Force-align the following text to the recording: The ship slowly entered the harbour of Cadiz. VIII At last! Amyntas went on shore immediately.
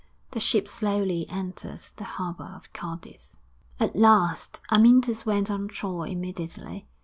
The 0.31 0.39
ship 0.39 0.67
slowly 0.67 1.29
entered 1.29 1.79
the 1.97 2.03
harbour 2.05 2.55
of 2.55 2.73
Cadiz. 2.73 3.37
VIII 3.77 3.87
At 3.89 3.95
last! 3.95 4.59
Amyntas 4.71 5.27
went 5.27 5.51
on 5.51 5.69
shore 5.69 6.07
immediately. 6.07 6.87